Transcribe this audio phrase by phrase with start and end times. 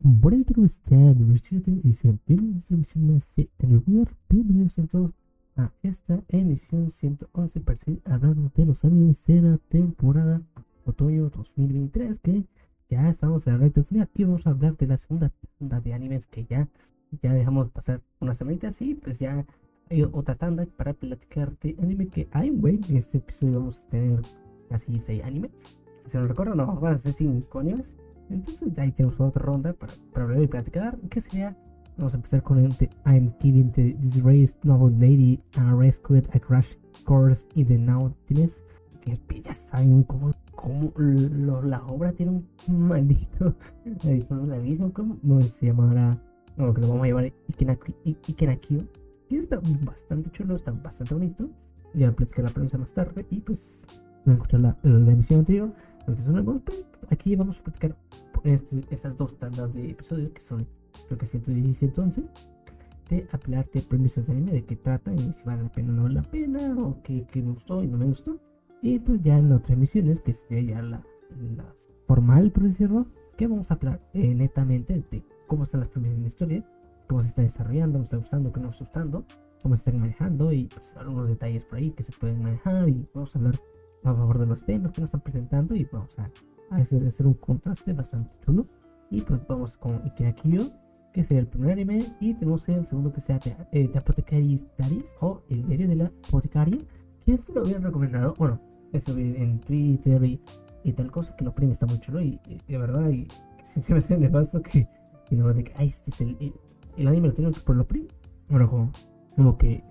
[0.00, 0.78] Buenas tardes,
[4.28, 4.78] bienvenidos
[5.56, 10.40] a esta emisión 111 para seguir hablando de los animes de la temporada
[10.84, 12.44] otoño 2023 que
[12.88, 15.92] ya estamos en la recta final y vamos a hablar de la segunda tanda de
[15.92, 16.68] animes que ya,
[17.20, 19.44] ya dejamos pasar una semana y pues ya
[19.90, 23.88] hay otra tanda para platicar de anime que hay, güey, en este episodio vamos a
[23.88, 24.22] tener
[24.68, 25.50] casi 6 animes
[26.06, 27.94] si no recuerdo, no, van a ser 5 animes
[28.30, 30.98] entonces ahí tenemos otra ronda para, para hablar y platicar.
[31.10, 31.56] ¿Qué sería?
[31.96, 36.38] Vamos a empezar con el de I'm giving the disgraced noble lady a rescued a
[36.38, 38.62] crash course in the Nautilus.
[39.00, 43.54] Que ya saben cómo, cómo lo, la obra tiene un maldito
[44.02, 46.22] la misma, ¿cómo no se llamará?
[46.56, 47.32] No, que lo vamos a llamar
[48.26, 48.86] Ikenakio.
[49.28, 51.48] Que está bastante chulo, está bastante bonito.
[51.94, 53.86] Ya platicar la prensa más tarde y pues
[54.24, 55.72] voy a escuchar la, la emisión anterior
[56.34, 56.62] algunos,
[57.10, 57.96] aquí vamos a platicar
[58.44, 60.66] este, estas dos tandas de episodios que son
[61.06, 62.24] creo que 110 y 111
[63.08, 66.02] de hablarte premisas de anime, de qué tratan y si vale la pena o no
[66.02, 68.38] vale la pena, o qué, me gustó y no me gustó.
[68.82, 71.02] Y pues ya en otras emisiones, que sería ya la,
[71.56, 71.74] la
[72.06, 76.22] formal, por decirlo, que vamos a hablar eh, netamente de cómo están las premisas de
[76.22, 76.64] la historia,
[77.06, 79.24] cómo se está desarrollando, cómo está gustando, qué no está gustando,
[79.62, 83.08] cómo se están manejando y pues algunos detalles por ahí que se pueden manejar y
[83.14, 83.60] vamos a hablar
[84.04, 86.30] a favor de los temas que nos están presentando y vamos a,
[86.70, 88.66] hacer, hacer, un contraste bastante chulo.
[89.10, 90.70] Y pues vamos con Ikenakyo,
[91.12, 93.40] que sería el primer anime, y tenemos el segundo que sea
[93.72, 96.78] eh, The Apothecary's Diaries o El diario de la apotecaria,
[97.24, 98.60] que este lo habían recomendado, bueno,
[98.92, 100.40] eso en Twitter y,
[100.84, 103.26] y tal cosa, que lo prende está muy chulo y, de verdad, y
[103.62, 104.86] si se me hace nefasto que,
[105.30, 106.36] y no, de que, este es el,
[106.96, 108.08] el, anime lo tengo por lo primo,
[108.48, 108.92] bueno, como,
[109.36, 109.82] como que,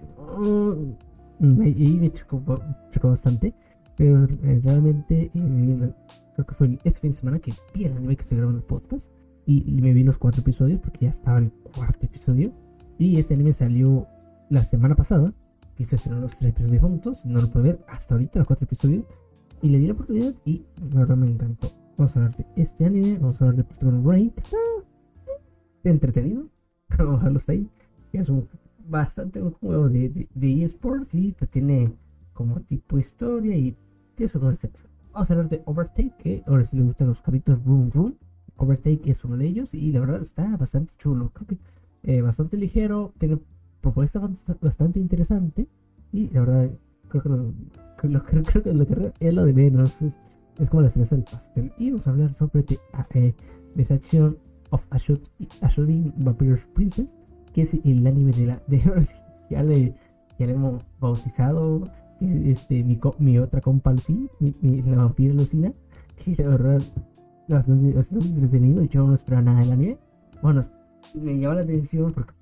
[1.61, 2.43] ahí me chocó,
[2.91, 3.53] chocó bastante.
[3.97, 5.93] Pero eh, realmente, eh,
[6.37, 8.65] creo que fue este fin de semana que vi el anime que estoy grabando el
[8.65, 9.09] podcast.
[9.47, 12.53] Y, me vi los cuatro episodios porque ya estaba el cuarto episodio.
[12.99, 14.07] Y este anime salió
[14.49, 15.33] la semana pasada.
[15.79, 17.25] Y se estrenaron los tres episodios juntos.
[17.25, 19.05] No lo pude ver hasta ahorita, los cuatro episodios.
[19.63, 21.71] Y le di la oportunidad y la verdad me encantó.
[21.97, 23.17] Vamos a hablar de este anime.
[23.17, 26.49] Vamos a hablar de Protagon Rain, está eh, entretenido.
[26.99, 27.69] Ojalá esté ahí.
[28.13, 28.47] Es un
[28.87, 31.93] bastante juego de, de, eSports y pues tiene
[32.33, 33.75] como tipo historia y
[34.17, 34.39] eso
[35.17, 38.17] Vamos a hablar de Overtake, que ahora si le gustan los capítulos Boom Boom.
[38.55, 41.31] Overtake es uno de ellos y la verdad está bastante chulo.
[41.33, 41.57] Creo que
[42.03, 43.39] eh, bastante ligero, tiene
[43.81, 44.21] propuesta
[44.61, 45.67] bastante interesante
[46.11, 46.69] y la verdad
[47.07, 47.53] creo que lo,
[47.95, 49.95] creo, que lo que es lo de menos.
[50.59, 51.73] Es, como la cerveza del pastel.
[51.79, 52.79] Y vamos a hablar sobre The,
[53.15, 53.33] eh,
[54.69, 54.85] of
[55.61, 57.11] Ashudin Vampire Princess,
[57.53, 58.61] que es el anime de la...
[58.67, 58.83] De,
[59.49, 59.95] ya, le,
[60.37, 61.89] ya le hemos bautizado
[62.21, 65.73] este, mi, mi otra compa Lucina, mi, la vampira Lucina,
[66.15, 66.81] que la verdad
[67.47, 68.83] bastante, bastante entretenido.
[68.83, 69.97] Yo no esperaba nada del anime.
[70.41, 70.61] Bueno,
[71.13, 72.33] me llama la atención porque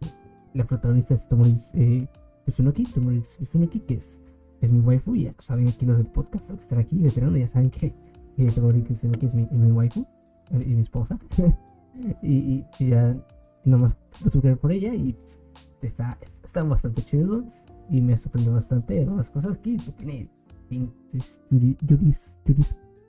[0.54, 2.08] la protagonista es Tomoris eh,
[2.46, 4.20] Tsunoki, Tomoris Tsunoki, que es,
[4.62, 5.16] es mi waifu.
[5.16, 7.94] Ya saben aquí los del podcast, los que están aquí veteranos, ya saben que
[8.38, 10.06] eh, Tomoris Tsunoki es mi, mi waifu
[10.52, 11.20] eh, y mi esposa.
[12.22, 13.16] y, y, ya
[13.64, 13.98] nomás
[14.32, 15.40] tuve por ella y pues,
[15.82, 17.44] está, está bastante chido
[17.90, 20.30] y me sorprendió bastante algunas cosas que tiene
[20.70, 22.36] tintes juris,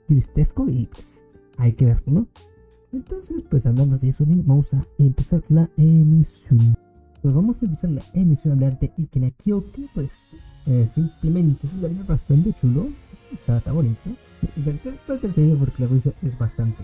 [0.07, 1.23] juristesco y pues
[1.57, 2.27] hay que ver, ¿no?
[2.91, 6.77] Entonces, pues hablando de eso, vamos a empezar la emisión.
[7.21, 10.19] Pues vamos a empezar la emisión a hablar de Ikenakyo, que pues
[10.67, 12.87] eh, simplemente es un anime bastante chulo,
[13.33, 14.09] está, está bonito,
[14.55, 16.83] está entretenido porque la cosa es bastante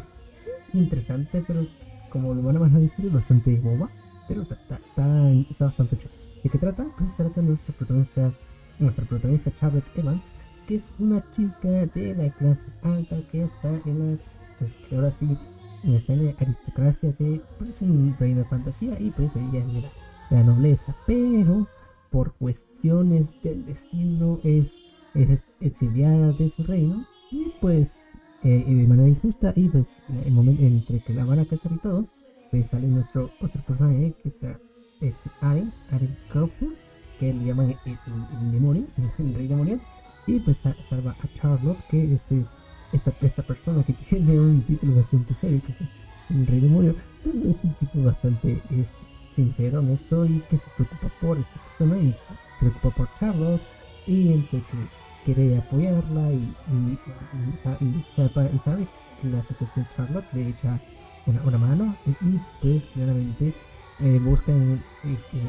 [0.74, 1.66] interesante, pero
[2.10, 3.90] como lo van a historia, es bastante boba,
[4.28, 6.14] pero está, está, está bastante chulo.
[6.44, 6.86] ¿De qué trata?
[6.98, 8.34] Pues trata de nuestra protagonista,
[8.78, 10.24] nuestra protagonista Charlotte Evans,
[10.68, 14.18] que es una chica de la clase alta que está en la.
[14.60, 15.38] Pues, ahora sí
[15.86, 17.42] está en la aristocracia de.
[17.58, 19.84] Pues un reino de fantasía y pues ella es de
[20.32, 21.68] la, nobleza, pero
[22.12, 24.74] por cuestiones del destino es,
[25.14, 28.12] es exiliada de su reino y pues
[28.44, 29.88] eh, de manera injusta y pues
[30.26, 32.06] el momento entre que la van a casar y todo
[32.52, 34.60] pues sale nuestro otro personaje que está
[35.04, 36.74] este, Aren, Aren Crawford,
[37.20, 37.98] que le llaman el,
[38.42, 38.86] el, demonio,
[39.20, 39.80] el, rey demonio,
[40.26, 42.46] y pues salva a Charlotte, que es este,
[42.94, 45.80] esta, esta persona que tiene un título bastante serio, que es
[46.30, 49.04] el rey demonio, pues es un tipo bastante este,
[49.34, 52.18] sincero, honesto y que se preocupa por esta persona y se
[52.60, 53.62] preocupa por Charlotte
[54.08, 54.78] y entre que
[55.26, 58.88] quiere apoyarla y, y, sabe,
[59.22, 60.80] que la situación Charlotte le echa
[61.26, 63.54] una, una mano y, y pues claramente
[64.04, 65.40] eh, buscan eh, que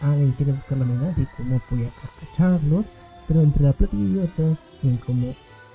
[0.00, 2.86] alguien quiere buscar la manera de cómo apoyar a Charlotte,
[3.26, 5.28] pero entre la plata y otra, en como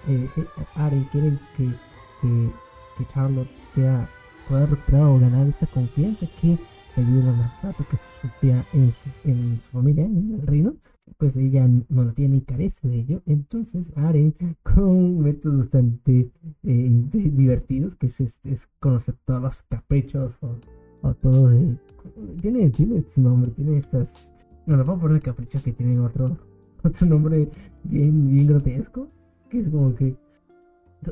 [0.07, 0.45] eh, eh,
[0.75, 1.69] Aren quiere que,
[2.21, 2.49] que,
[2.97, 4.09] que, Charlotte sea
[4.47, 6.57] pueda recuperar o ganar esa confianza que
[6.95, 10.75] debido al maltrato que sufría en su, en su familia, en el reino,
[11.17, 13.21] pues ella no lo tiene y carece de ello.
[13.25, 16.31] Entonces Aren, con métodos bastante
[16.63, 20.37] divertidos, que es, es, conocer todos los caprichos
[21.21, 21.77] todo de...
[22.41, 24.33] Tiene, tiene su nombre, tiene estas...
[24.65, 26.37] No, no puedo poner caprichos que tienen otro,
[26.83, 27.49] otro nombre
[27.83, 29.07] bien, bien grotesco,
[29.49, 30.15] que es como que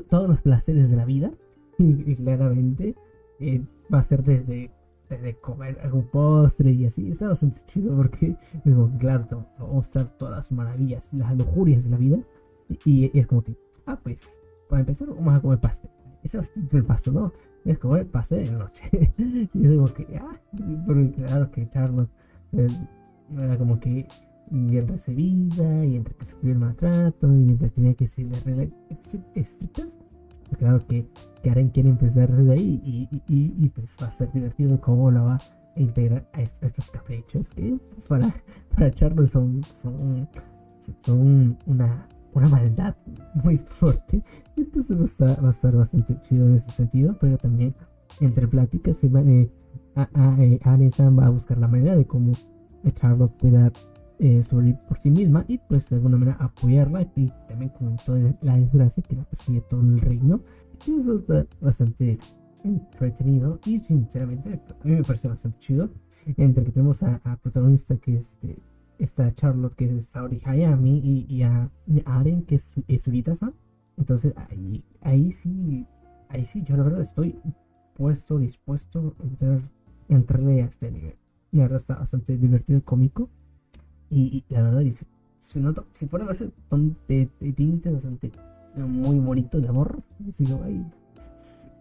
[0.08, 1.32] todos los placeres de la vida,
[1.78, 2.94] y, claramente
[3.40, 4.70] eh, va a ser desde
[5.18, 7.10] de comer algún postre y así.
[7.10, 11.36] Está bastante chido porque es como, claro, te, va a mostrar todas las maravillas, las
[11.36, 12.18] lujurias de la vida.
[12.84, 13.56] Y, es como que,
[13.86, 14.24] ah, pues,
[14.68, 15.90] para empezar, vamos a comer pastel.
[16.22, 17.32] Ese es el paso, ¿no?
[17.64, 18.82] Es comer pastel en la noche.
[19.54, 20.40] y es como que, ah,
[20.86, 22.10] porque claro que Charlotte
[22.52, 22.68] eh,
[23.36, 24.06] era como que
[24.50, 28.26] bien recibida y entre que sufrió el maltrato y mientras tenía que ser
[29.34, 29.86] estrictas
[30.58, 31.06] claro que
[31.42, 35.34] Karen quiere empezar desde ahí y, pues va a ser divertido cómo la va
[35.76, 37.78] a integrar a, estos caprichos que
[38.08, 38.34] para,
[38.74, 40.28] para Charles son, son,
[41.00, 42.96] son una, una maldad
[43.34, 44.22] muy fuerte.
[44.56, 47.74] Entonces va a, estar, a bastante chido en ese sentido, pero también
[48.20, 49.50] entre pláticas se va, eh,
[49.94, 50.60] a, a, eh,
[51.18, 52.32] va a buscar la manera de cómo
[52.94, 53.72] Charlotte pueda
[54.22, 58.36] eh, sobre por sí misma y pues de alguna manera apoyarla y también con toda
[58.42, 60.42] la desgracia que la persigue todo el reino.
[60.86, 62.18] Eso está bastante
[62.62, 65.90] entretenido y sinceramente a mí me parece bastante chido.
[66.36, 68.58] Entre que tenemos a, protagonista que es este,
[69.00, 71.70] esta Charlotte que es Saori Hayami y, y, a,
[72.04, 73.08] Aren que es, es
[73.96, 75.86] Entonces ahí, ahí sí,
[76.28, 77.40] ahí sí, yo la verdad estoy
[77.94, 79.60] puesto, dispuesto a entrar,
[80.08, 81.16] entrarle a este nivel.
[81.52, 83.28] La verdad está bastante divertido y cómico.
[84.10, 85.06] Y, la verdad, dice,
[85.38, 86.24] se nota, se pone
[87.08, 88.32] de tintes bastante
[88.76, 90.02] muy bonito de amor.
[90.28, 90.84] Así como, ay,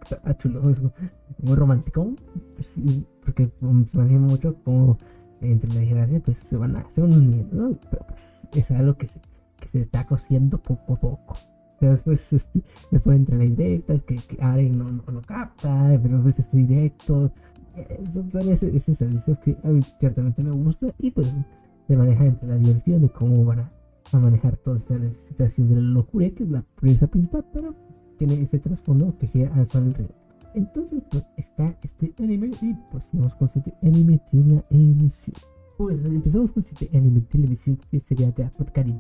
[0.04, 2.16] está chulo, es muy romántico.
[3.24, 3.52] Porque
[3.86, 4.98] se maneja mucho como
[5.42, 7.78] entre la desgracia, pues se van a hacer un ¿no?
[7.90, 9.20] Pero pues es algo que se,
[9.60, 11.36] que se está cociendo poco a poco.
[11.80, 14.38] después, este, después entre la directa, que, que
[14.70, 17.32] no, no, no, capta, pero a es directo.
[18.12, 21.32] Son, son ese, servicio que a mí ciertamente me gusta y pues
[21.88, 23.72] de manejar entre la diversión y cómo van a,
[24.12, 27.76] manejar toda esta situación de la locura, que es la premisa principal, pero
[28.18, 30.19] tiene ese trasfondo que gira al sol alrededor.
[30.54, 35.36] Entonces, pues está este anime y pues vamos con este anime de la emisión.
[35.78, 39.00] Pues empezamos con este anime televisión que sería de Apothecary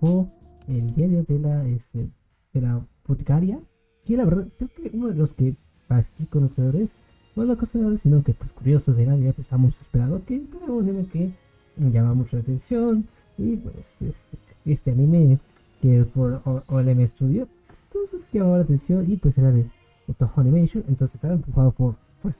[0.00, 0.28] o
[0.68, 2.10] el diario de la, este,
[2.52, 3.60] de la boticaria.
[4.04, 5.56] Que la verdad, creo que uno de los que
[5.88, 7.00] más conocedores,
[7.36, 11.06] no conocedores, sino que pues curiosos de la vida, pues esperado que era un anime
[11.06, 11.32] que
[11.76, 13.06] llama mucho la atención.
[13.38, 15.38] Y pues este, este anime
[15.80, 17.48] que es por OLM Studio,
[17.84, 19.66] entonces llamó la atención y pues era de,
[20.14, 22.32] Toho Animation, entonces era empujado por, por,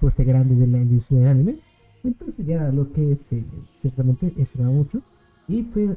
[0.00, 1.56] por este grande de la industria del anime.
[2.04, 5.02] Entonces ya lo que se, ciertamente esperaba mucho.
[5.48, 5.96] Y pues,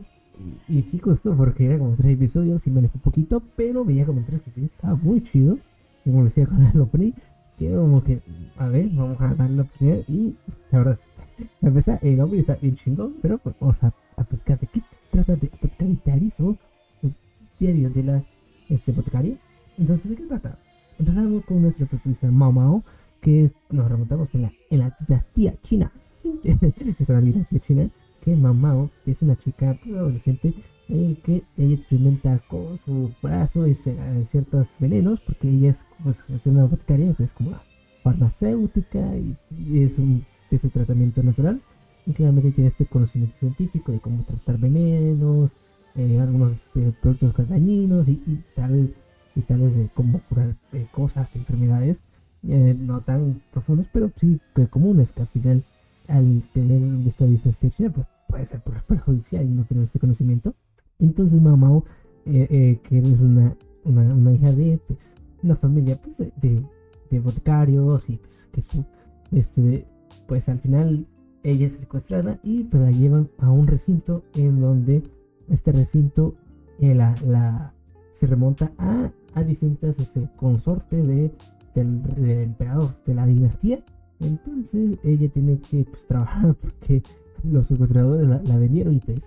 [0.67, 4.05] y, sí costó porque era como tres episodios y me alejó un poquito, pero veía
[4.05, 5.57] comentarios que sí estaba muy chido.
[6.03, 7.13] Como decía con el opening,
[7.57, 8.21] que como que,
[8.57, 10.35] a ver, vamos a darle la oportunidad y
[10.71, 10.97] la verdad,
[11.61, 14.81] a empezar, el hombre está bien chingón, pero pues, vamos a, a platicar de qué
[15.09, 16.55] trata de Apothecary o
[17.01, 17.15] el
[17.59, 18.23] diario de la
[18.69, 19.37] este, boticaria.
[19.77, 20.57] Entonces, ¿de qué trata?
[20.97, 22.83] Empezamos con nuestra protagonista Mao Mao,
[23.21, 25.91] que es, nos remontamos en la, en la dinastía china,
[26.23, 27.89] con la dinastía china,
[28.21, 30.53] que Mao Mao es una chica adolescente
[30.87, 36.23] eh, que ella experimenta con su brazo y eh, ciertos venenos, porque ella es, pues,
[36.29, 37.63] es una boticaria, es como una
[38.03, 39.35] farmacéutica y,
[39.73, 41.61] es un ese tratamiento natural.
[42.05, 45.51] Y claramente tiene este conocimiento científico de cómo tratar venenos,
[45.95, 46.53] eh, algunos
[47.01, 48.93] productos dañinos y, tal,
[49.35, 50.55] y tales de cómo curar
[50.91, 52.01] cosas, enfermedades
[52.41, 54.39] no tan profundas, pero sí
[54.69, 55.63] comunes, que al final,
[56.07, 60.53] al tener esta distancia, pues puede ser perjudicial y no tener este conocimiento.
[60.99, 61.85] Entonces Mamao,
[62.25, 64.99] eh, eh, que es una, una, hija de pues,
[65.43, 66.63] una familia pues, de,
[67.09, 68.85] de, boticarios y pues, que su,
[69.31, 69.85] este,
[70.27, 71.05] pues al final
[71.43, 75.03] ella es secuestrada y pues la llevan a un recinto en donde
[75.49, 76.35] este recinto
[76.79, 77.73] eh, la, la,
[78.13, 81.31] se remonta a, a distintas este, consortes de,
[81.75, 82.01] del,
[82.41, 83.83] emperador de la dinastía.
[84.19, 87.03] Entonces ella tiene que pues, trabajar porque
[87.43, 89.25] los secuestradores la, vendieron y pues,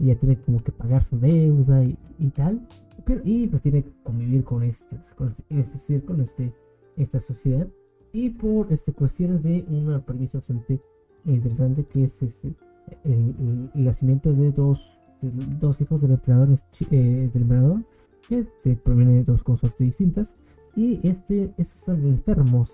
[0.00, 2.66] ella tiene como que pagar su deuda y, tal.
[3.04, 6.52] Pero, y pues tiene que convivir con este, con este, este círculo, este,
[6.96, 7.68] esta sociedad.
[8.12, 10.80] Y por este, cuestiones de una premisa bastante
[11.26, 12.54] interesante que es este,
[13.04, 14.98] el, nacimiento de dos,
[15.60, 16.58] dos hijos del emperador,
[16.90, 17.84] eh, del emperador
[18.28, 20.34] que se provienen de dos cosas distintas.
[20.74, 22.70] Y este, estos están enfermos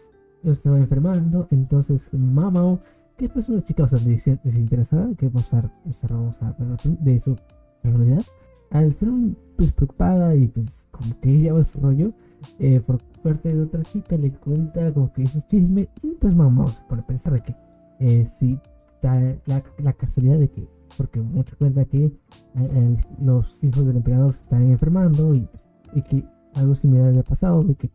[0.50, 2.80] estaba enfermando, entonces Mamao,
[3.16, 5.70] que es una chica bastante desinteresada, que vamos a,
[6.08, 6.56] vamos a
[7.00, 7.36] de su
[7.82, 8.24] personalidad,
[8.70, 12.12] al ser un, pues preocupada y pues como que ella va su rollo,
[12.58, 16.82] eh, por parte de otra chica le cuenta como que esos chisme y pues se
[16.88, 17.54] pone a pensar de que
[18.00, 18.58] eh, si
[19.46, 22.06] la casualidad de que porque mucho cuenta que
[22.56, 25.48] eh, los hijos del emperador se estaban enfermando y,
[25.94, 27.90] y que algo similar había pasado, de que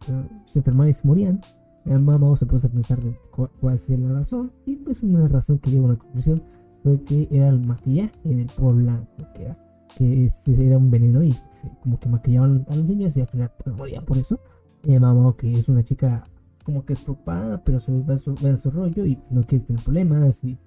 [0.45, 1.41] se enfermaban y se morían.
[1.85, 3.17] Mamá se puso a pensar de
[3.61, 6.43] cuál, sería la razón y pues una razón que llegó a una conclusión
[6.83, 9.57] fue que era el maquillaje del polvo blanco, que era,
[9.95, 10.29] que
[10.65, 11.33] era un veneno y
[11.81, 14.37] como que maquillaban a los niños y al final pues, morían por eso.
[14.83, 16.25] Y mamá que es una chica
[16.67, 19.81] como que es preocupada, pero se va a su, su rollo y no quiere tener
[19.81, 20.57] problemas y,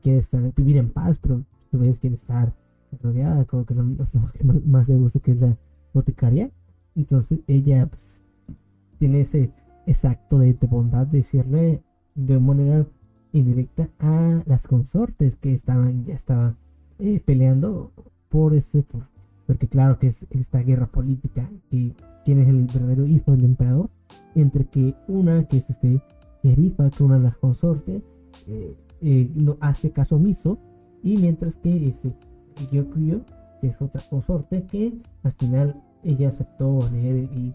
[0.00, 2.54] quiere estar, vivir en paz, pero su quiere estar
[3.02, 3.84] rodeada, como que lo,
[4.32, 5.56] que más le gusta que es la
[5.92, 6.50] boticaria.
[6.94, 8.20] Entonces ella pues,
[8.98, 9.52] tiene ese,
[10.04, 11.82] acto de, bondad de decirle
[12.14, 12.86] de manera
[13.32, 16.56] indirecta a las consortes que estaban ya estaban
[16.98, 17.92] eh, peleando
[18.28, 18.84] por ese
[19.46, 21.94] porque claro que es esta guerra política que
[22.24, 23.90] tiene el verdadero hijo del emperador
[24.34, 26.02] entre que una que es este
[26.42, 28.02] Erifa que una de las consortes
[28.46, 30.58] eh, eh, no hace caso omiso
[31.02, 32.14] y mientras que ese
[32.70, 33.24] Gyokuyo
[33.60, 37.54] que es otra consorte que al final ella aceptó leer y,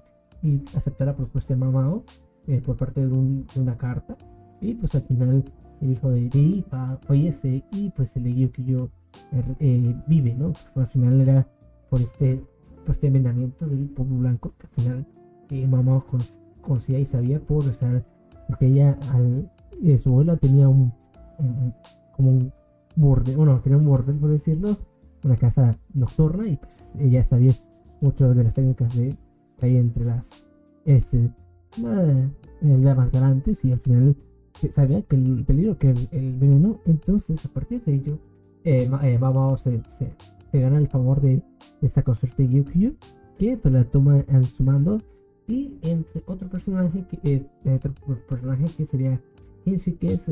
[0.76, 2.04] aceptar la propuesta de Mamao
[2.48, 4.18] eh, por parte de, una carta.
[4.60, 5.46] Y pues al final
[5.80, 6.66] el hijo de Rei
[7.08, 8.90] fallece y pues el de que yo
[9.60, 10.52] eh, vive, ¿no?
[10.74, 11.48] Pues, al final era
[11.90, 12.44] por este,
[12.86, 15.08] por este envenenamiento del pueblo blanco que al final
[15.50, 16.04] eh, Mamao
[16.62, 18.04] conocía y sabía por estar,
[18.48, 19.50] porque ella, al,
[19.82, 20.92] eh, su abuela tenía un,
[22.16, 22.54] como un
[22.96, 24.78] borde, bueno, tenía un borde por decirlo,
[25.24, 27.54] una casa nocturna y pues ella sabía
[28.02, 29.18] muchas de las técnicas de
[29.60, 30.44] que entre las
[30.86, 31.32] este,
[31.78, 34.16] más galantes y al final
[34.72, 38.20] sabía que el peligro que el, veneno entonces a partir de ello
[38.64, 39.20] eh, eh
[39.58, 39.82] se,
[40.52, 41.42] se, gana el favor de,
[41.82, 42.96] esta consorte Yukio
[43.38, 45.02] que pues la toma en su mando
[45.48, 47.94] y entre otro personaje que eh, otro
[48.28, 49.20] personaje que sería
[49.66, 50.30] Hinshi que es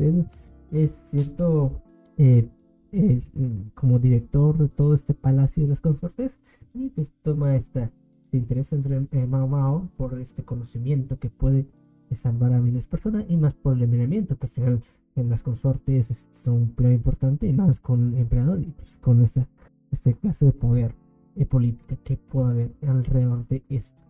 [0.70, 1.82] es cierto
[2.18, 2.48] eh,
[2.94, 6.38] Mm, como director de todo este palacio de las consortes
[6.74, 7.90] y pues toma esta
[8.30, 11.66] se interesa entre eh, Mao Mao por este conocimiento que puede
[12.14, 14.82] salvar a miles de personas y más por el envenenamiento que al final
[15.16, 19.22] en las consortes son un pleno importante y más con el emperador y pues con
[19.22, 19.48] esta,
[19.90, 20.94] esta clase de poder
[21.34, 24.02] y política que puede haber alrededor de esto.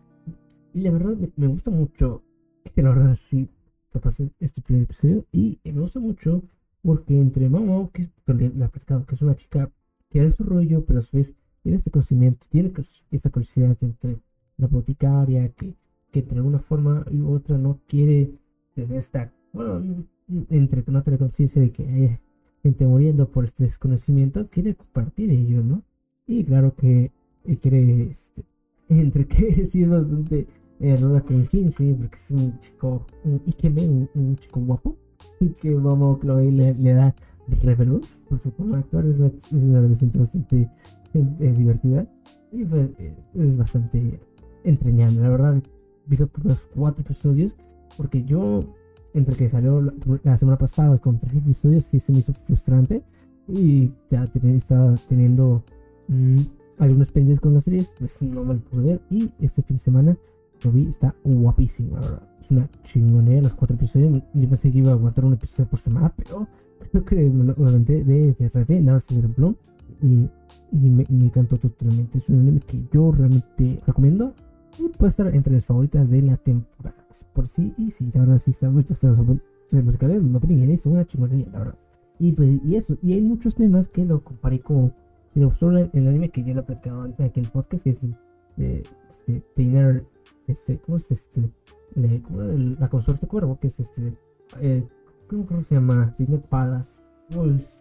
[0.75, 2.25] Y la verdad me, gusta mucho
[2.75, 3.49] que la verdad sí
[4.41, 6.43] este primer episodio y me gusta mucho
[6.83, 9.71] porque entre Mamo, que le ha platicado que es una chica
[10.11, 12.73] que es su rollo, pero a su vez tiene este conocimiento, tiene
[13.11, 14.21] esta curiosidad entre
[14.57, 15.75] la boticaria, que,
[16.11, 18.35] que de alguna forma u otra no quiere
[18.75, 20.05] tener esta, bueno,
[20.51, 22.19] entre no tener conciencia de que hay
[22.63, 25.85] gente muriendo por este desconocimiento, quiere compartir ello, ¿no?
[26.27, 27.13] Y claro que
[27.61, 28.45] quiere, este,
[28.89, 30.47] entre que sí es bastante
[30.81, 34.97] eh, ruda con Kinsey, porque es un chico, un Ikemen, un chico guapo
[35.61, 37.15] que Momo Chloe le, le da
[37.63, 39.07] Revelus por su forma de actuar.
[39.07, 40.71] Es una, es una adolescente bastante
[41.15, 42.07] eh, divertida
[42.53, 44.21] y pues, eh, es bastante
[44.65, 45.21] entrañable.
[45.21, 47.55] La verdad, he visto los cuatro episodios
[47.97, 48.65] porque yo,
[49.15, 49.81] entre que salió
[50.23, 53.03] la, semana pasada con tres episodios, sí se me hizo frustrante
[53.49, 55.65] y ya estaba teniendo
[56.09, 56.41] mmm,
[56.79, 59.01] algunos pendientes con las series, pues no me lo pude ver.
[59.11, 60.17] Y este fin de semana
[60.65, 62.23] lo vi, está guapísimo, la verdad.
[62.41, 64.23] Es una chingonera los cuatro episodios.
[64.35, 66.47] Yo pensé que iba a aguantar un episodio por semana, pero
[66.91, 69.55] creo que me lo de, de repente, nada más el plom.
[70.01, 70.29] Y,
[70.73, 72.19] y me, encantó totalmente.
[72.19, 74.35] Es un anime que yo realmente recomiendo.
[74.79, 76.97] Y puede estar entre las favoritas de la temporada.
[77.35, 79.19] Por sí, y sí, la verdad, sí está muchos temas
[79.71, 80.23] musicales.
[80.23, 81.79] Lo es una chingonería, la verdad.
[82.19, 84.95] Y, pues, y eso, y hay muchos temas que lo comparé con.
[85.35, 88.07] Gustó el, anime que ya lo he platicado antes aquí en el podcast, que es
[88.57, 90.05] de este, Tainer
[90.47, 91.51] este, ¿cómo es este?
[91.95, 94.17] la consorte cuervo, que es este,
[94.61, 94.87] eh,
[95.29, 96.15] ¿cómo se llama?
[96.17, 97.03] Tiene palas.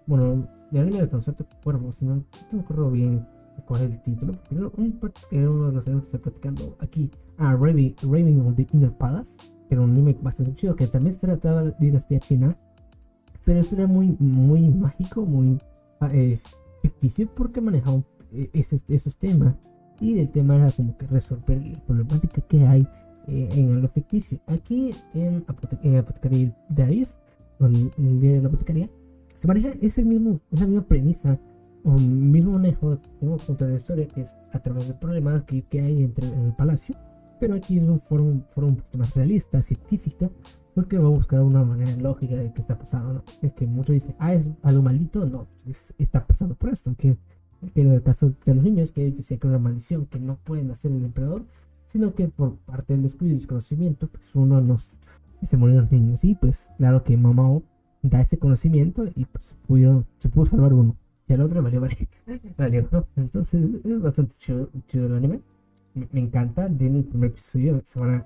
[0.07, 3.25] Bueno, la línea de consorte cuervo, si no, no me acuerdo bien
[3.65, 4.55] cuál es el título, porque
[5.37, 7.11] era, uno de los animes que está platicando aquí.
[7.37, 9.35] Ah, Raving, Raving of the Inner Palace,
[9.67, 12.57] que era un anime bastante chido, que también se trataba de dinastía china,
[13.43, 15.59] pero esto era muy, muy mágico, muy
[16.11, 16.39] eh,
[16.81, 19.55] ficticio, porque manejaba eh, esos temas
[20.01, 22.87] y el tema era como que resolver la problemática que hay
[23.27, 24.39] eh, en lo ficticio.
[24.47, 27.17] Aquí en, Apotecaria Diaries,
[27.59, 28.89] o el, el diario de la apotecaria,
[29.35, 31.39] se maneja ese mismo, esa misma premisa,
[31.83, 35.61] o mismo manejo de cómo contar la historia, que es a través de problemas que,
[35.63, 36.95] que hay entre en el palacio.
[37.39, 40.29] Pero aquí es un foro, un, un poquito más realista, científica,
[40.75, 43.23] porque va a buscar una manera lógica de qué está pasando, ¿no?
[43.41, 45.47] Es que muchos dicen, ah, es algo maldito, no,
[45.97, 47.17] está pasando por esto, que,
[47.73, 50.37] que, en el caso de los niños, que decía que era una maldición, que no
[50.37, 51.45] pueden hacer el emperador,
[51.85, 54.97] sino que por parte del descuido y desconocimiento, pues uno nos
[55.43, 57.63] se murieron los niños, y pues claro que Mamao
[58.03, 60.95] da ese conocimiento y pues pudieron, se pudo salvar uno,
[61.27, 61.81] y al otro valió,
[62.57, 63.07] valió, ¿no?
[63.15, 65.41] Entonces es bastante chido, chido el anime,
[65.95, 68.25] me, me encanta, de el primer episodio se van a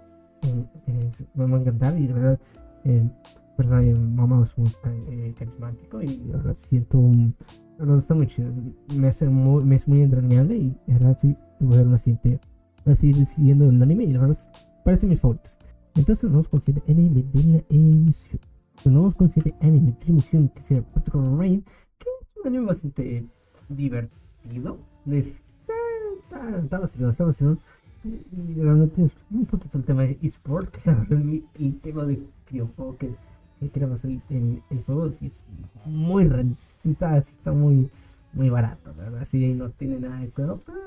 [1.36, 2.40] me va a encantar y de verdad
[2.84, 3.12] el
[3.56, 4.76] personaje es muy
[5.10, 7.36] eh, carismático y de verdad siento un,
[7.78, 8.52] verdad está muy chido.
[8.96, 11.98] Me hace muy, me es muy entrañable y de verdad sí voy a dar una
[11.98, 12.40] siguiente
[12.84, 14.38] voy a seguir siguiendo el anime y de verdad
[14.84, 15.50] parece mi favorito.
[15.96, 18.42] Entonces nos vamos con el anime de la emisión.
[18.84, 21.62] Nos vamos con el anime de emisión que se llama Protocol Rain
[21.98, 23.26] que es un anime bastante
[23.70, 24.78] divertido.
[25.10, 25.74] Está,
[26.18, 27.60] está, está vacilón, está vacilón.
[28.04, 32.22] Y realmente es un poquito el tema de esports, que es el, el, tema de
[32.52, 33.16] videojuego que,
[33.60, 35.46] que queremos el, el, juego, sí es
[35.86, 36.30] muy
[36.86, 37.90] está, está muy,
[38.34, 39.22] muy barato, ¿verdad?
[39.22, 40.80] Así no tiene nada de juego, pero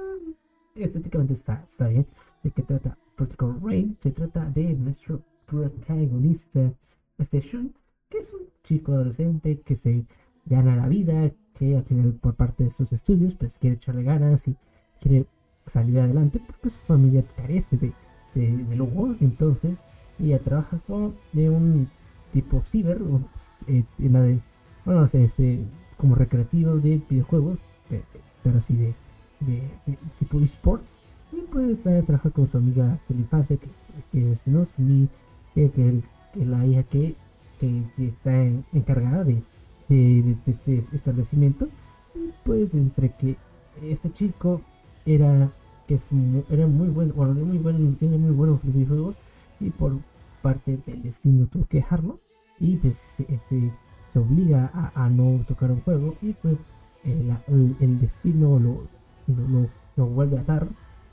[0.74, 2.06] estéticamente está, está bien.
[2.42, 3.96] ¿De qué trata Protocol Rain?
[4.02, 6.72] Se trata de nuestro protagonista,
[7.18, 7.74] Station,
[8.08, 10.06] que es un chico adolescente que se
[10.44, 14.46] gana la vida, que al final por parte de sus estudios pues quiere echarle ganas
[14.46, 14.56] y
[15.00, 15.26] quiere
[15.66, 17.92] salir adelante porque su familia carece de,
[18.34, 19.14] de, lujo.
[19.20, 19.78] Entonces
[20.18, 21.90] ella trabaja con de un
[22.32, 23.00] tipo ciber,
[23.66, 24.40] eh, de,
[24.84, 25.60] bueno, ese,
[25.96, 27.58] como recreativo de videojuegos,
[28.42, 28.94] pero así de,
[29.40, 30.96] de, tipo esports.
[31.32, 33.68] Y pues trabaja con su amiga la infancia, que,
[34.10, 34.66] que es ¿no?
[34.78, 35.08] mi,
[35.54, 36.02] que, que,
[36.44, 37.14] la hija que,
[37.58, 38.34] que, está
[38.72, 39.42] encargada de,
[39.88, 41.68] de, este establecimiento.
[42.14, 43.36] Y pues entre que
[43.82, 44.62] este chico
[45.04, 45.50] era
[45.86, 46.06] que es
[46.50, 49.16] era muy bueno, bueno, muy bueno, tiene muy buenos videojuegos
[49.58, 49.92] y por
[50.42, 52.20] parte del destino tuvo que dejarlo
[52.58, 56.56] y pues se, se, obliga a, a, no tocar un juego y pues
[57.04, 58.86] el, el, destino lo,
[59.26, 60.68] lo, lo, vuelve a dar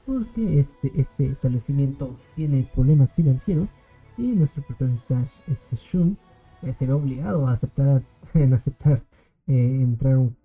[0.06, 3.76] porque este, este establecimiento tiene problemas financieros
[4.18, 6.18] y nuestro protagonista este Shun
[6.62, 9.04] eh, se ve obligado a aceptar en aceptar
[9.48, 10.36] eh, entrar un,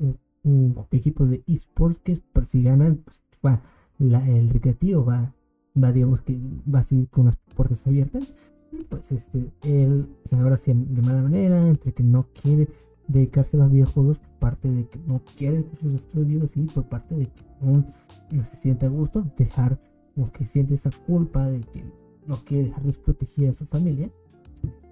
[0.42, 3.62] un, equipo de esports que por si ganan pues va
[4.00, 5.34] el recreativo va,
[5.82, 6.40] va, digamos que
[6.72, 8.22] va a seguir con las puertas abiertas.
[8.88, 12.68] Pues este, él se abraza de mala manera, entre que no quiere
[13.10, 17.14] dedicarse a los videojuegos por parte de que no quiere sus estudios y por parte
[17.16, 17.84] de que no,
[18.42, 19.78] se siente a gusto dejar
[20.14, 21.84] como que siente esa culpa de que
[22.26, 24.10] no quiere dejar desprotegida a su familia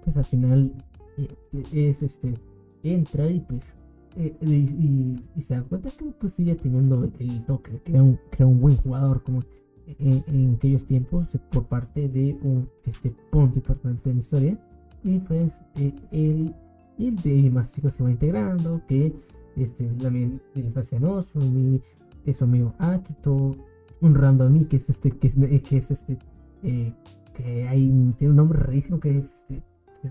[0.02, 0.72] pues al final
[1.16, 1.28] eh,
[1.72, 2.34] es este
[2.82, 3.74] entra y pues
[4.16, 9.22] eh, y, se da cuenta que pues sigue teniendo el toque, que un buen jugador
[9.22, 9.44] como
[9.98, 14.58] en, aquellos tiempos por parte de un este punto importante en la historia.
[15.04, 16.54] Y pues eh, él
[16.98, 19.14] y de demás chicos se va integrando que
[19.56, 21.80] este también de la infancia no mi
[22.26, 23.54] es su amigo Akito
[24.00, 26.18] un random que es este que es, que es este
[26.64, 26.92] eh,
[27.34, 29.62] que hay tiene un nombre rarísimo que es este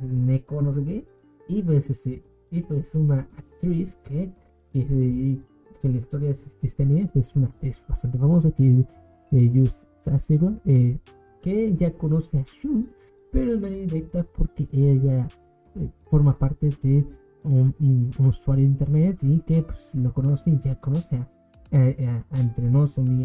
[0.02, 1.06] Neko no sé qué.
[1.48, 4.32] Y pues este y pues una actriz que,
[4.72, 8.86] que, en la historia de este anime es una actriz bastante famosa que es eh,
[9.32, 11.00] Yus Sasebo, eh,
[11.42, 12.90] que ya conoce a Shun,
[13.32, 15.28] pero de manera directa porque ella
[15.76, 17.06] eh, forma parte de
[17.44, 21.28] un, usuario de internet y que pues, lo conoce ya conoce a,
[21.72, 22.68] entre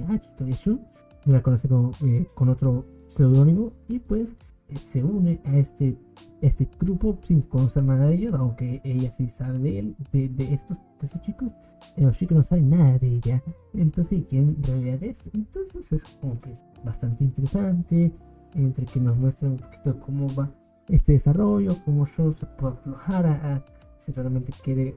[0.08, 0.80] Akito y Shun,
[1.24, 4.28] la conoce con, eh, con otro seudónimo y pues
[4.78, 5.96] se une a este
[6.40, 10.52] este grupo sin conocer nada de ellos, aunque ella sí sabe de él, de, de
[10.52, 11.52] estos, de estos chicos,
[11.96, 13.42] los chicos no saben nada de ella.
[13.74, 15.30] Entonces, ¿quién en realidad es?
[15.32, 18.12] Entonces es como que es bastante interesante,
[18.54, 20.52] entre que nos muestran un poquito cómo va
[20.88, 23.64] este desarrollo, cómo Sean se puede aflojar a,
[23.98, 24.96] si realmente quiere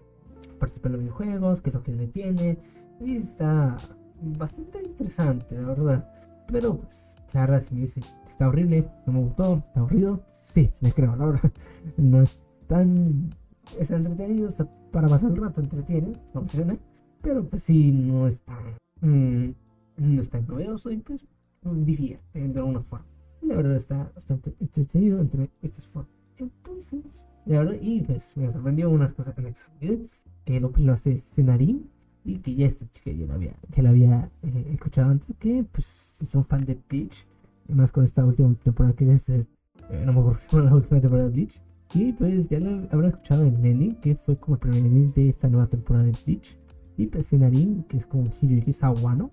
[0.59, 2.57] participar en los videojuegos, qué es lo que le tiene,
[2.99, 3.77] y está
[4.21, 6.09] bastante interesante, de verdad.
[6.47, 10.93] Pero pues, la si me dice está horrible, no me gustó, está aburrido Sí, le
[10.93, 11.51] creo, la verdad.
[11.97, 13.35] No es tan.
[13.79, 16.77] Es entretenido, está para pasar el rato, entretiene, funciona.
[17.21, 18.77] Pero pues sí, no es tan.
[19.01, 19.53] Mm,
[19.97, 21.25] no es tan novedoso y pues
[21.63, 23.07] divierte de alguna forma.
[23.41, 26.11] La verdad está bastante entretenido entre estas formas.
[26.37, 27.01] Entonces,
[27.45, 30.05] la verdad, y pues me sorprendió unas cosas que
[30.45, 31.89] que lo, lo hace Cenarín
[32.25, 35.63] y que ya esta chica ya la había, ya la había eh, escuchado antes, que
[35.71, 37.25] pues si son fan de Peach,
[37.69, 39.47] más con esta última temporada que es el
[39.89, 41.61] eh, no me acuerdo si fue la última temporada de Bleach.
[41.93, 45.29] Y pues ya lo habrán escuchado en ending, que fue como el primer ending de
[45.29, 46.57] esta nueva temporada de Bleach.
[46.97, 49.31] Y pues en que es como Hiroyuki Sawano.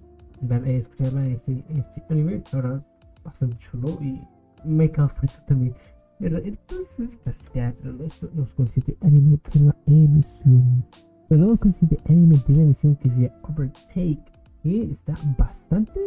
[0.48, 2.84] Eh, escucharla en este, este anime, ahora
[3.22, 4.20] bastante chulo y
[4.64, 5.74] me eso también.
[6.18, 7.74] Entonces, pues ya
[8.04, 10.84] esto nos consiste anime en la emisión.
[11.32, 14.22] Pero nos consiste anime de la emisión que se llama Overtake,
[14.62, 15.98] que está bastante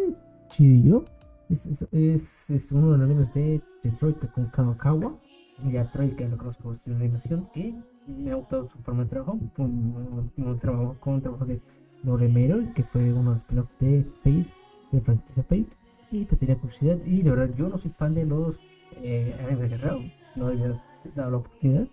[0.49, 1.05] chido.
[1.49, 5.17] Es, es, es, uno de los animes de, de Troika con Kadokawa.
[5.71, 7.73] Ya Troika lo conozco por su animación, que
[8.05, 9.39] me ha gustado su forma de trabajo.
[9.57, 11.59] Un, un, trabajo con un trabajo de
[12.03, 14.53] Doremero, que fue uno de los spin-offs de Fate,
[14.91, 15.69] de franquicia Fate.
[16.11, 16.99] Y pues tenía curiosidad.
[17.03, 18.59] Y de verdad, yo no soy fan de los
[18.97, 20.01] eh, animes de Guerrero.
[20.35, 20.83] No había
[21.15, 21.87] dado la oportunidad.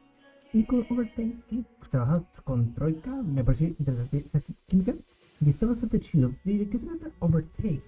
[0.52, 4.94] Y con Overtime, que trabajando con Troika, me pareció interesante esa química.
[5.40, 6.32] Y está bastante chido.
[6.44, 7.82] de qué trata Overtake?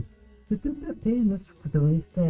[0.49, 2.23] Se trata de nuestro protagonista,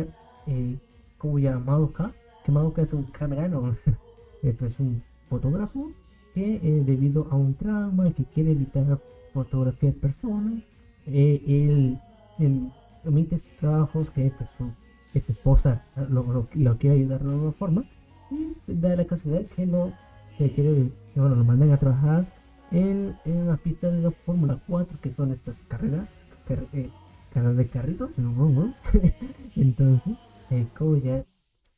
[0.47, 0.79] eh,
[1.19, 2.13] como ya Madoka,
[2.45, 3.75] que Madoka es un camerano,
[4.43, 5.93] eh, pues un fotógrafo,
[6.35, 8.99] que eh, debido a un trauma que quiere evitar
[9.33, 10.65] fotografiar personas,
[11.07, 12.01] eh, él,
[12.39, 12.73] él
[13.05, 14.71] omite sus trabajos que pues, su
[15.15, 17.85] ex esposa lo, lo, quiere ayudar de alguna forma,
[18.31, 19.93] y da la casualidad que no
[20.39, 22.27] que quiere, bueno, lo mandan a trabajar
[22.71, 26.27] en, en la pista de la Fórmula 4, que son estas carreras,
[26.73, 26.91] eh,
[27.33, 28.75] carreras de carritos, ¿no?
[29.57, 30.15] Entonces,
[30.51, 31.25] eh, como ya,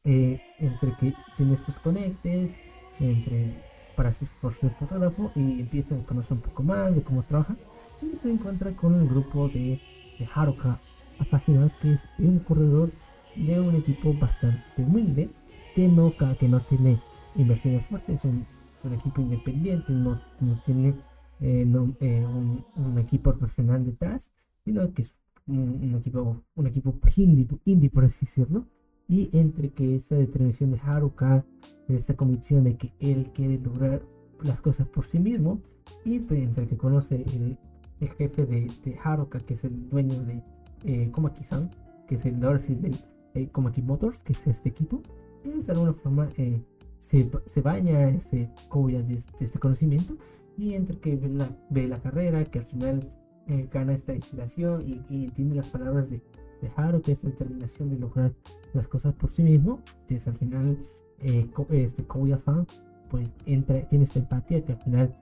[0.05, 2.57] eh, entre que tiene estos conectes,
[2.99, 3.62] entre
[3.95, 7.57] para ser, ser fotógrafo, y empieza a conocer un poco más de cómo trabaja,
[8.03, 9.81] y se encuentra con el grupo de,
[10.19, 10.81] de Haruka
[11.19, 12.90] Asahira, que es un corredor
[13.35, 15.31] de un equipo bastante humilde,
[15.75, 17.01] que no, que no tiene
[17.37, 18.46] inversiones fuertes, es un,
[18.92, 20.90] equipo independiente, no, no tiene
[21.40, 21.66] eh,
[22.01, 24.31] eh, un, equipo profesional detrás,
[24.64, 25.16] sino que es
[25.49, 28.66] un, equipo, un equipo indie, indie, por así decirlo.
[29.09, 31.44] Y entre que esa determinación de Haruka,
[31.88, 34.03] esa convicción de que él quiere lograr
[34.40, 35.61] las cosas por sí mismo,
[36.05, 37.59] y pues, entre que conoce el,
[38.16, 40.42] jefe de, Haruka, que es el dueño de
[40.85, 41.70] eh, Komaki-san,
[42.07, 42.96] que es el Darcy de
[43.35, 45.03] eh, Komaki Motors, que es este equipo,
[45.44, 46.29] es de alguna forma
[46.99, 50.17] se, se baña, se cobra de, este conocimiento
[50.57, 53.13] y entre que ve la, ve la carrera, que al final
[53.47, 56.23] eh, gana esta inspiración y, entiende las palabras de,
[56.63, 58.33] de Haru, que es la determinación de lograr
[58.73, 60.79] las cosas por sí mismo, entonces al final
[61.21, 62.67] eh, este Koya-san
[63.09, 65.17] pues entra, tiene esta empatía que al final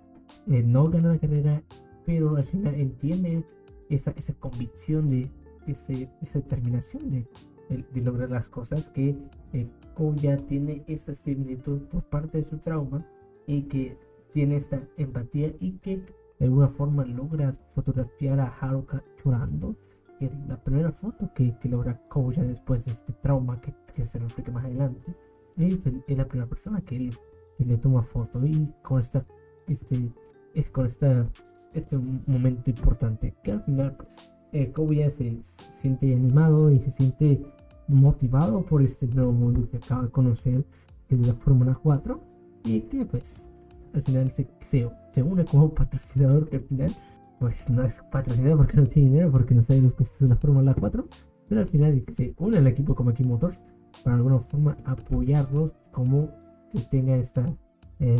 [0.46, 1.62] eh, no gana la carrera,
[2.06, 3.44] pero al final entiende
[3.88, 5.30] esa, esa convicción de,
[5.66, 7.26] ese, esa determinación de,
[7.68, 9.16] de, lograr las cosas que
[9.52, 9.68] eh,
[10.16, 13.06] ya tiene esa similitud por parte de su trauma
[13.46, 13.98] y que
[14.30, 16.04] tiene esta empatía y que
[16.38, 19.76] de alguna forma logra fotografiar a Haruka llorando.
[20.18, 24.04] Que es la primera foto que, que logra Kouya después de este trauma que, que
[24.04, 25.14] se lo explica más adelante.
[25.56, 27.12] Y pues, es la primera persona que,
[27.58, 29.24] le toma foto y con esta,
[29.68, 30.12] este,
[30.54, 31.28] es con esta,
[31.72, 34.72] este momento importante que al final pues eh,
[35.10, 37.44] se, se, siente animado y se siente
[37.88, 40.64] motivado por este nuevo mundo que acaba de conocer,
[41.08, 42.20] que es la Fórmula 4,
[42.64, 43.50] y que pues
[43.94, 44.90] al final se,
[45.22, 46.96] une como patrocinador, que al final
[47.38, 50.36] pues no es patrocinador porque no tiene dinero, porque no sabe los costos de la
[50.36, 51.06] Fórmula 4,
[51.48, 53.62] pero al final se une al equipo como Aquí Motors
[54.02, 56.30] para de alguna forma apoyarlos como
[56.70, 57.54] que tenga esta,
[58.00, 58.18] eh,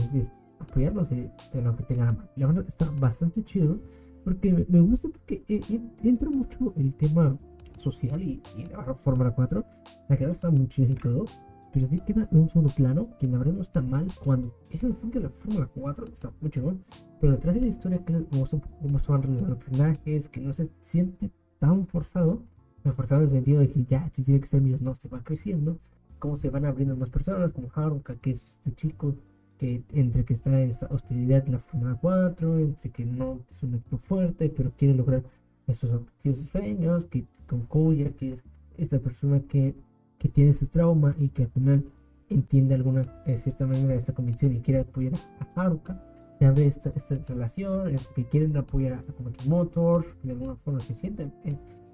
[0.60, 2.28] apoyarlos de, lo que tengan mano.
[2.36, 3.78] La verdad está bastante chido
[4.24, 7.36] porque me, gusta porque eh, entra mucho el tema
[7.76, 9.64] social y, y la Fórmula 4,
[10.08, 11.26] la que está muy chido y todo,
[11.74, 14.84] pero sí queda en un solo plano, que la verdad no está mal cuando es
[14.84, 16.84] el fin de la Fórmula 4, está muy chingón,
[17.20, 18.46] pero detrás de la historia que cómo,
[18.80, 22.44] cómo van los personajes, que no se siente tan forzado,
[22.92, 25.24] forzado en el sentido de que ya, si tiene que ser míos, no, se va
[25.24, 25.78] creciendo,
[26.20, 29.16] cómo se van abriendo más personas, como Haruka, que es este chico
[29.58, 33.62] que entre que está en esa hostilidad de la Fórmula 4, entre que no es
[33.64, 35.24] un equipo fuerte, pero quiere lograr
[35.66, 38.44] esos objetivos y sueños, que con Koya, que es
[38.76, 39.74] esta persona que,
[40.18, 41.84] que tiene su trauma y que al final
[42.28, 46.02] entiende alguna, de cierta manera, esta convicción y quiere apoyar a Haruka.
[46.40, 51.32] Abre esta, esta relación que quieren apoyar a Komaki Motors, de alguna forma se sienten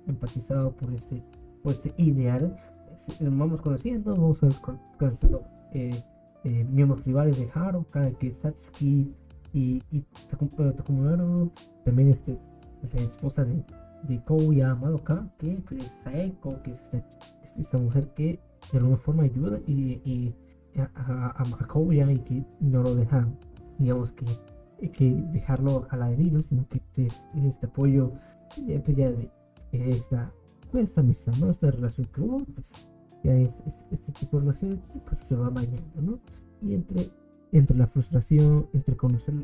[0.08, 1.22] empatizados por este,
[1.62, 2.56] por este ideal.
[3.20, 4.56] Vamos conociendo, vamos a ver
[4.98, 6.02] conociendo eh,
[6.42, 9.14] eh, miembros rivales de Haruka, que es Satsuki
[9.52, 10.04] y, y
[11.84, 12.38] también este
[12.82, 13.64] la esposa de,
[14.04, 16.90] de Kouya Madoka, que es Saeko, que es
[17.56, 18.40] esta, mujer que
[18.72, 20.34] de alguna forma ayuda y, y
[20.76, 23.28] a, a, Kouya y que no lo deja,
[23.78, 24.26] digamos que,
[24.92, 27.08] que dejarlo a la deriva, sino que este,
[27.46, 28.12] este apoyo
[28.54, 29.32] pues de
[29.72, 30.32] esta,
[30.70, 31.50] pues esta amistad, ¿no?
[31.50, 32.72] esta relación que hubo, pues
[33.22, 36.18] ya es, este tipo de relación pues, se va bañando, ¿no?
[36.62, 37.10] Y entre
[37.52, 39.34] entre la frustración, entre conocer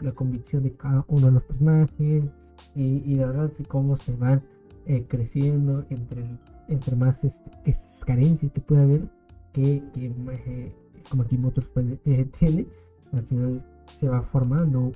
[0.00, 2.24] la convicción de cada uno de los personajes,
[2.74, 4.42] y, de verdad cómo se van
[4.86, 6.24] eh, creciendo entre,
[6.68, 7.50] entre más este,
[8.04, 9.10] carencias que puede haber
[9.52, 10.72] que, que eh,
[11.08, 12.66] como Kimotos pues, eh, tiene,
[13.12, 13.64] al final
[13.94, 14.92] se va formando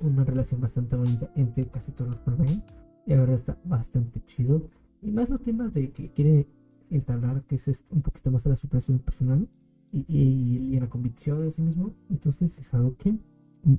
[0.00, 2.60] una relación bastante bonita entre casi todos los personajes.
[3.06, 4.68] Y ahora está bastante chido.
[5.02, 6.46] Y más los temas de que quiere
[6.90, 9.48] entablar, que es un poquito más de la superación personal
[9.92, 11.94] y, y, la convicción de sí mismo.
[12.10, 13.18] Entonces es algo que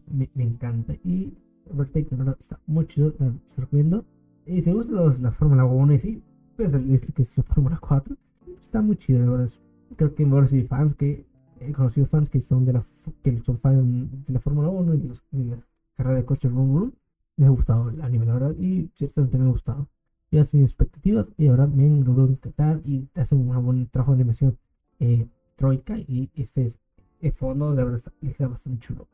[0.08, 0.94] me, me encanta.
[1.04, 1.34] Y
[1.72, 3.14] Overtake, la está muy chido,
[3.46, 4.06] se recomiendo.
[4.46, 6.24] Y si gusta los, la Fórmula 1 y sí,
[6.56, 8.16] pues este que es la Fórmula 4,
[8.62, 9.50] está muy chido, la verdad.
[9.96, 11.26] Creo que hay fans que
[11.60, 12.84] he conocido fans que son de la
[13.24, 16.52] que son fans de la Fórmula 1 y de, los, de la carrera de coches
[16.52, 16.94] Room
[17.38, 19.90] Les ha gustado el anime, la verdad, y ciertamente me ha gustado.
[20.32, 24.58] Ya sin expectativas y ahora me logró encantar y hacen un buen trabajo de animación
[25.00, 26.80] eh, troika y este es
[27.22, 29.08] el fondo de verdad está bastante chulo.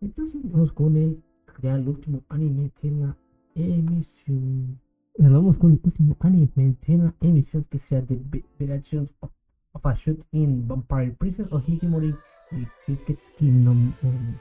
[0.00, 1.22] Entonces vamos con el
[1.62, 3.16] ya el último anime tiene la
[3.54, 4.80] emisión.
[5.16, 8.20] Vamos con el último anime tiene la emisión que sea The
[8.58, 9.30] Villations of,
[9.72, 12.14] of, a Shoot in Vampire Prison o Hikimori
[12.52, 13.74] y Kiketsuki no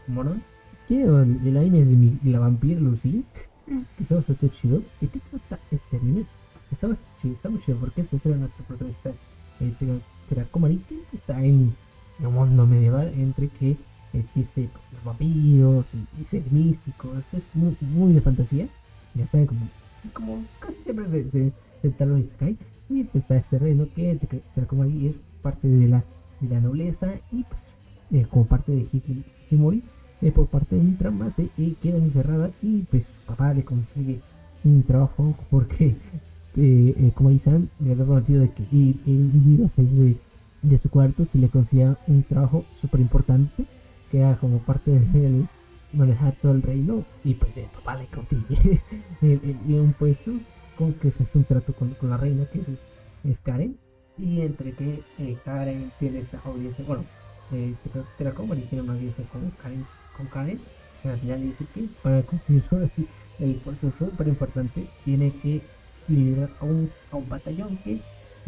[0.08, 0.42] Moron.
[0.88, 3.26] Que el, el anime es de, la vampira Lucy.
[3.66, 4.82] que está bastante chido.
[5.00, 6.26] ¿De qué trata este anime?
[6.72, 6.90] Está
[7.22, 9.12] chido, está muy chido porque este es nuestro protagonista
[9.60, 9.74] eh,
[10.28, 11.76] Terakomari que está en
[12.20, 13.78] un mundo medieval entre que
[14.14, 18.68] existe pues, los vampiros y, y es muy, muy, de fantasía,
[19.16, 19.68] ya saben, como,
[20.14, 22.58] como casi siempre de, de, de Talon y
[22.90, 24.20] y pues está ese reino que
[24.54, 26.04] Terakomari es parte de la,
[26.42, 27.76] de la nobleza y pues
[28.12, 29.84] eh, como parte de Hikimori,
[30.22, 34.22] eh, por parte de un trama se eh, queda encerrada y pues papá le consigue
[34.64, 35.88] un trabajo porque
[36.58, 40.18] eh, eh como dicen le había prometido de que él, iba a salir de,
[40.62, 43.66] de su cuarto si le conseguía un trabajo súper importante
[44.40, 45.48] como parte de él
[45.92, 48.82] manejar todo el reino y pues el papá le consigue
[49.22, 50.32] un puesto
[50.78, 52.62] con que se hace un trato con, la reina que
[53.30, 53.78] es, Karen.
[54.18, 57.04] Y entre que eh, Karen tiene esta audiencia bueno
[57.52, 60.60] eh, y tiene una audiencia con Karen con Karen
[61.04, 63.08] al final dice que para conseguir ahora sí
[63.40, 65.62] el puesto súper importante tiene que
[66.08, 68.00] liderar a un, a un batallón que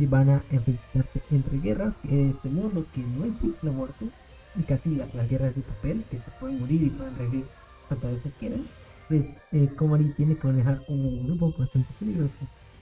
[0.06, 4.10] van a enfrentarse entre guerras en este mundo que no existe la muerte
[4.58, 7.46] y casi las guerras de papel, que se pueden morir y pueden revivir
[7.88, 8.66] cuantas veces quieran,
[9.08, 12.40] pues eh, Komari tiene que manejar un grupo bastante peligroso,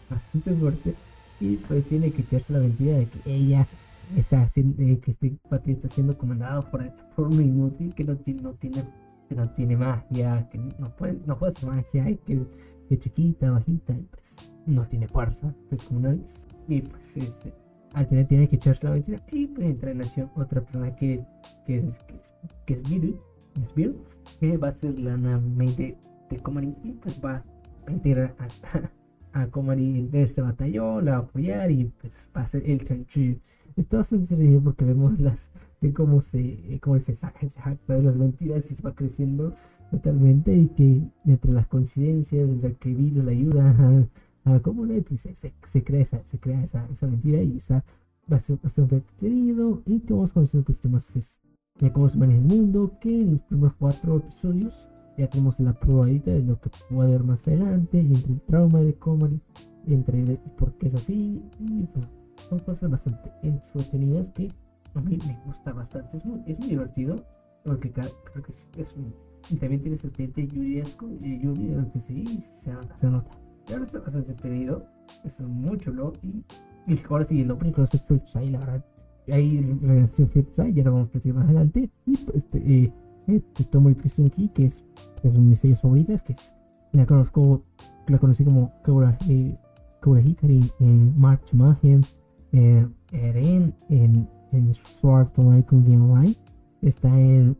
[0.09, 0.95] bastante fuerte,
[1.39, 3.67] y pues tiene que quitarse la mentira de que ella
[4.15, 8.15] está haciendo, eh, que este patio está siendo comandado por, por un inútil que no
[8.17, 8.85] tiene, no tiene,
[9.27, 12.45] que no tiene magia, que no puede, no puede hacer magia, y que,
[12.89, 16.15] es chiquita, bajita, y pues no tiene fuerza, pues como una,
[16.67, 17.53] y pues este,
[17.93, 21.23] al final tiene que echarse la mentira y pues entra en acción otra persona que,
[21.65, 22.33] que es que es,
[22.65, 22.81] que es
[23.61, 23.73] es
[24.39, 25.97] que va a ser la mente
[26.29, 27.43] de Komari y pues va
[27.85, 28.35] a integrar
[29.33, 32.67] a, a, Komari en este batallón, la va a apoyar y pues va a ser
[32.69, 33.39] el chanchu.
[33.75, 35.49] Está bastante serio porque vemos las
[35.81, 39.53] de cómo se, cómo se saca, se jacta de las mentiras y se va creciendo
[39.91, 44.07] totalmente y que entre las coincidencias, entre que Virus la ayuda
[44.45, 47.83] a como pues, se, se, se, crea, esa, se crea esa, esa mentira y está
[48.27, 49.81] bastante entretenido.
[49.85, 51.39] Y que vamos a conocer un poquito más es,
[51.79, 55.73] de cómo se maneja el mundo, que en los primeros cuatro episodios ya tenemos la
[55.73, 59.39] probadita de lo que puede haber más adelante, entre el trauma de Comedy,
[59.87, 62.07] entre por qué es así, y pues,
[62.49, 64.51] son cosas bastante entretenidas que
[64.95, 67.23] a mí me gusta bastante, es muy, es muy divertido,
[67.63, 69.13] porque creo que es, es un,
[69.49, 73.42] y también tiene ese tinte yuriesco, y Yuri, aunque sí, se nota, se nota.
[73.67, 74.85] Ya no está bastante entretenido.
[75.23, 76.13] Es muy chulo.
[76.21, 76.43] Y,
[76.93, 78.85] y ahora siguiendo películas de Fruit Side, la verdad.
[79.31, 81.89] Ahí relación Fruit Side, ya lo vamos a platicar más adelante.
[82.05, 82.93] Y pues este, eh,
[83.27, 84.19] este Tomoe que es,
[84.53, 84.83] es
[85.23, 86.53] una de mis series favoritas, que es,
[86.91, 87.63] la conozco,
[88.07, 89.57] la conocí como Kaura, eh,
[90.05, 92.03] Hikari en March Magen,
[92.51, 96.35] eh, Eren, en, en Sword Game Online.
[96.81, 97.57] Está en,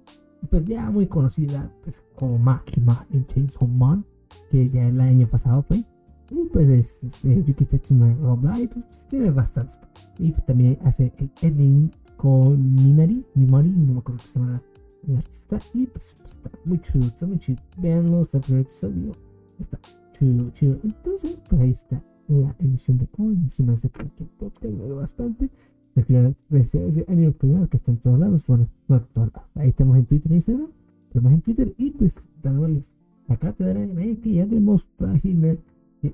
[0.49, 4.05] pues ya muy conocida, pues como Makima en Chainsaw Man,
[4.51, 5.85] que ya el año pasado fue.
[6.33, 9.75] Y pues es, es eh, Yuki Setsuna Robla y pues tiene bastante.
[10.17, 14.61] Y pues, también hace el ending con Minari, Mimari, no me acuerdo qué se llama
[15.07, 15.59] la artista.
[15.73, 17.61] Y pues, pues, está muy chulo, está muy chido.
[17.77, 19.11] Veanlo, está el episodio.
[19.59, 19.79] Está
[20.13, 20.79] chulo, chido.
[20.83, 23.37] Entonces, pues ahí está la emisión de hoy.
[23.53, 25.51] Si me hace cualquier podcast, me veo bastante.
[25.93, 28.47] Prefiero ese anime primero que está en todos lados.
[28.47, 29.49] Bueno, no en todos lados.
[29.53, 30.69] Ahí estamos en Twitter e Instagram.
[31.09, 32.81] Estamos en Twitter y pues dándole
[33.27, 35.55] acá te darán que ya tenemos página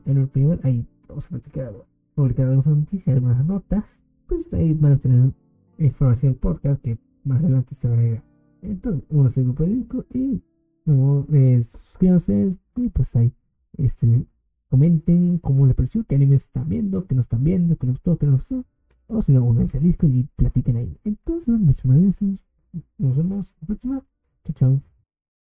[0.05, 1.73] en el primer ahí vamos a platicar
[2.15, 5.31] publicar algunas noticias algunas notas pues ahí van a tener
[5.77, 8.23] información podcast que más adelante se agrega
[8.61, 10.43] entonces uno se el grupo de y
[10.85, 13.33] luego eh, suscríbanse y pues ahí
[13.77, 14.25] este
[14.69, 18.17] comenten cómo les pareció qué animes están viendo qué no están viendo qué les gustó
[18.17, 18.65] qué no gustó
[19.09, 20.97] o si no, únanse al Discord y platiquen ahí.
[21.03, 22.39] Entonces, muchas gracias.
[22.97, 24.05] Nos vemos la próxima.
[24.45, 24.88] Chao, chao.